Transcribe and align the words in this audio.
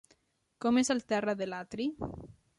Com 0.65 0.79
és 0.83 0.89
el 0.95 1.03
terra 1.13 1.37
de 1.43 1.49
l'atri? 1.53 1.89